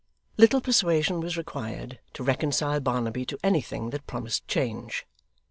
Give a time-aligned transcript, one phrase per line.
[0.35, 5.05] Little persuasion was required to reconcile Barnaby to anything that promised change.